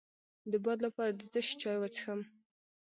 [0.51, 2.21] د باد لپاره د څه شي چای وڅښم؟